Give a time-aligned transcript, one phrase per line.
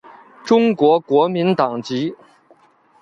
[0.43, 2.15] 中国国民党籍。